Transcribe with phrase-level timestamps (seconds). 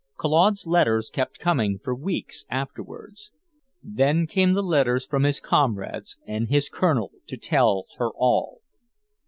[0.15, 3.17] Claude's letters kept coming for weeks afterward;
[3.83, 8.61] then came the letters from his comrades and his Colonel to tell her all.